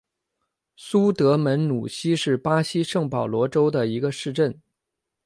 [0.75, 4.59] 苏德门努西是巴西圣保罗州的一个市镇。